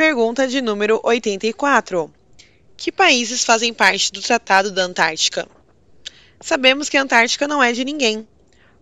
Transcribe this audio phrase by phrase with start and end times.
[0.00, 2.10] Pergunta de número 84.
[2.74, 5.46] Que países fazem parte do Tratado da Antártica?
[6.40, 8.26] Sabemos que a Antártica não é de ninguém.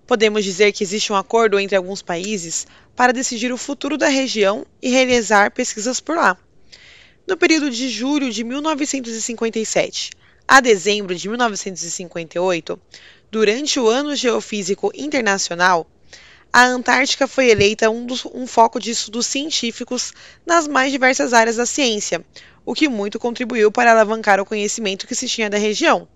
[0.07, 4.65] Podemos dizer que existe um acordo entre alguns países para decidir o futuro da região
[4.81, 6.39] e realizar pesquisas por lá.
[7.27, 10.11] No período de julho de 1957
[10.47, 12.81] a dezembro de 1958,
[13.29, 15.85] durante o Ano Geofísico Internacional,
[16.59, 20.13] a Antártica foi eleita um, dos, um, foco de estudos científicos
[20.45, 22.27] nas mais diversas áreas da ciência,
[22.67, 26.09] o que muito contribuiu para alavancar o conhecimento que se tinha da região.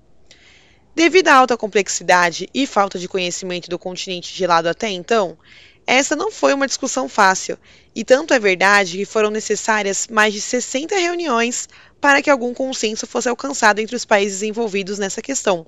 [0.97, 5.39] Devido à alta complexidade e falta de conhecimento do continente gelado até então,
[5.87, 7.57] essa não foi uma discussão fácil,
[7.95, 11.69] e tanto é verdade que foram necessárias mais de 60 reuniões
[12.01, 15.65] para que algum consenso fosse alcançado entre os países envolvidos nessa questão.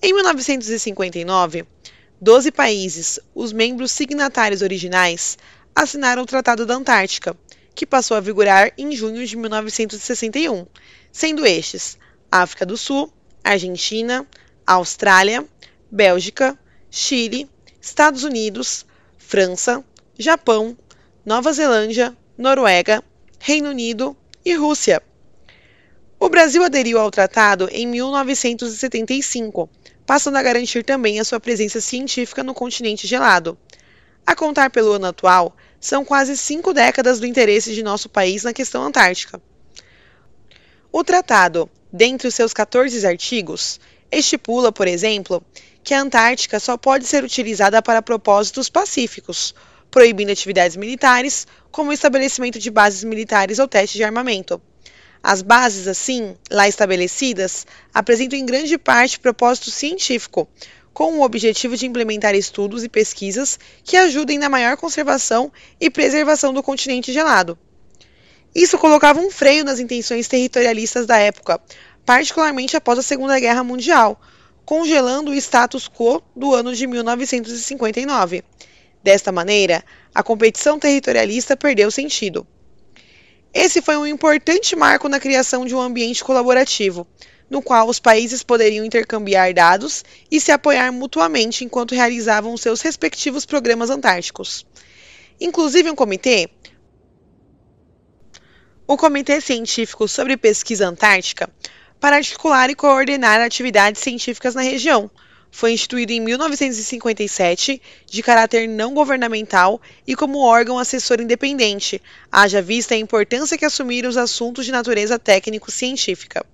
[0.00, 1.66] Em 1959,
[2.22, 5.36] 12 países, os membros signatários originais,
[5.74, 7.36] assinaram o Tratado da Antártica,
[7.74, 10.64] que passou a vigorar em junho de 1961,
[11.10, 11.98] sendo estes
[12.30, 14.24] África do Sul, Argentina,
[14.64, 15.44] Austrália,
[15.90, 16.56] Bélgica,
[16.88, 18.86] Chile, Estados Unidos,
[19.18, 19.84] França,
[20.16, 20.78] Japão,
[21.26, 23.02] Nova Zelândia, Noruega,
[23.40, 25.02] Reino Unido e Rússia.
[26.24, 29.68] O Brasil aderiu ao tratado em 1975,
[30.06, 33.58] passando a garantir também a sua presença científica no continente gelado.
[34.24, 38.52] A contar pelo ano atual, são quase cinco décadas do interesse de nosso país na
[38.52, 39.42] questão antártica.
[40.92, 45.44] O tratado, dentre os seus 14 artigos, estipula, por exemplo,
[45.82, 49.56] que a Antártica só pode ser utilizada para propósitos pacíficos,
[49.90, 54.62] proibindo atividades militares, como o estabelecimento de bases militares ou testes de armamento.
[55.22, 60.48] As bases, assim, lá estabelecidas, apresentam em grande parte propósito científico,
[60.92, 66.52] com o objetivo de implementar estudos e pesquisas que ajudem na maior conservação e preservação
[66.52, 67.56] do continente gelado.
[68.54, 71.60] Isso colocava um freio nas intenções territorialistas da época,
[72.04, 74.20] particularmente após a Segunda Guerra Mundial,
[74.64, 78.44] congelando o status quo do ano de 1959.
[79.02, 82.46] Desta maneira, a competição territorialista perdeu sentido.
[83.54, 87.06] Esse foi um importante marco na criação de um ambiente colaborativo,
[87.50, 93.44] no qual os países poderiam intercambiar dados e se apoiar mutuamente enquanto realizavam seus respectivos
[93.44, 94.64] programas antárticos.
[95.38, 96.48] Inclusive um comitê,
[98.86, 101.50] o Comitê Científico sobre Pesquisa Antártica,
[102.00, 105.10] para articular e coordenar atividades científicas na região.
[105.54, 112.00] Foi instituído em 1957, de caráter não governamental e como órgão assessor independente,
[112.32, 116.44] haja vista a importância que assumiram os assuntos de natureza técnico-científica.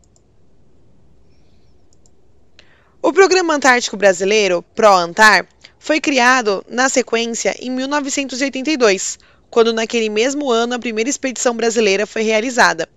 [3.01, 5.47] O Programa Antártico Brasileiro, PROANTAR,
[5.79, 9.17] foi criado, na sequência, em 1982,
[9.49, 12.89] quando naquele mesmo ano a primeira expedição brasileira foi realizada.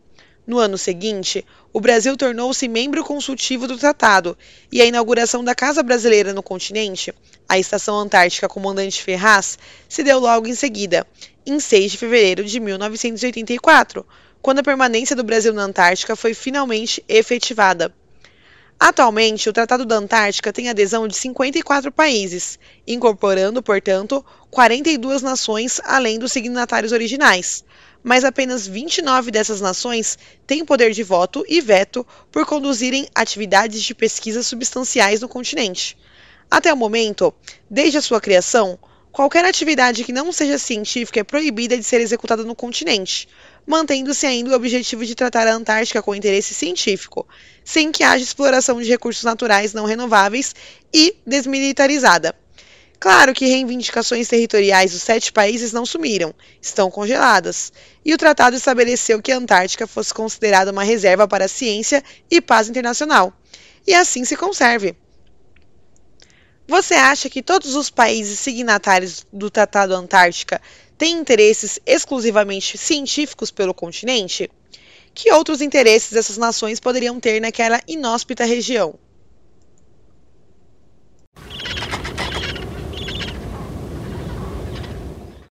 [0.46, 4.36] No ano seguinte, o Brasil tornou-se membro consultivo do tratado
[4.72, 7.14] e a inauguração da Casa Brasileira no continente,
[7.48, 11.06] a Estação Antártica Comandante Ferraz, se deu logo em seguida,
[11.46, 14.06] em 6 de fevereiro de 1984,
[14.42, 17.94] quando a permanência do Brasil na Antártica foi finalmente efetivada.
[18.84, 26.18] Atualmente, o Tratado da Antártica tem adesão de 54 países, incorporando, portanto, 42 nações além
[26.18, 27.64] dos signatários originais
[28.04, 33.94] mas apenas 29 dessas nações têm poder de voto e veto por conduzirem atividades de
[33.94, 35.96] pesquisa substanciais no continente.
[36.50, 37.32] Até o momento,
[37.70, 38.80] desde a sua criação,
[39.12, 43.28] qualquer atividade que não seja científica é proibida de ser executada no continente,
[43.68, 47.28] mantendo-se ainda o objetivo de tratar a Antártica com interesse científico,
[47.64, 50.56] sem que haja exploração de recursos naturais não renováveis
[50.94, 52.36] e desmilitarizada.
[53.00, 57.74] Claro que reivindicações territoriais dos sete países não sumiram, estão congeladas,
[58.06, 62.40] e o tratado estabeleceu que a Antártica fosse considerada uma reserva para a ciência e
[62.40, 63.34] paz internacional,
[63.88, 64.96] e assim se conserve.
[66.72, 70.62] Você acha que todos os países signatários do Tratado Antártica
[70.98, 74.50] têm interesses exclusivamente científicos pelo continente?
[75.14, 78.98] Que outros interesses essas nações poderiam ter naquela inóspita região?